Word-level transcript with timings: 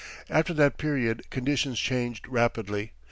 After 0.31 0.51
that 0.55 0.79
period 0.79 1.29
conditions 1.29 1.77
changed 1.79 2.27
rapidly. 2.27 2.93